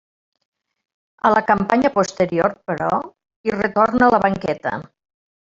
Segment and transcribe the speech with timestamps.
[1.29, 2.89] A la campanya posterior, però,
[3.49, 4.77] hi retorna a la banqueta.